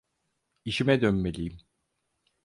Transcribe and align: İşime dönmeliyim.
İşime 0.65 1.01
dönmeliyim. 1.01 1.59